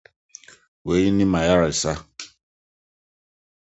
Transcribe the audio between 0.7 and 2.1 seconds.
Eyi ne me ayaresa.